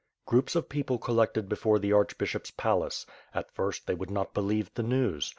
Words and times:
Groups 0.25 0.55
of 0.55 0.67
people 0.67 0.97
collected 0.97 1.47
before 1.47 1.77
the 1.77 1.91
archbishop^s 1.91 2.57
palace; 2.57 3.05
at 3.35 3.51
first 3.51 3.85
they 3.85 3.93
would 3.93 4.09
not 4.09 4.33
believe 4.33 4.73
the 4.73 4.81
news. 4.81 5.29